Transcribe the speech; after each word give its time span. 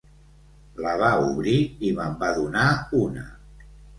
La 0.85 0.93
va 1.01 1.09
obrir 1.25 1.53
i 1.89 1.93
me'n 1.99 2.17
va 2.25 2.31
donar 2.39 2.65
una. 3.03 3.29